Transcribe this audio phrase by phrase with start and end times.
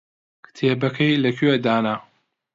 [0.45, 1.95] کتێبەکەی لەکوێ دانا؟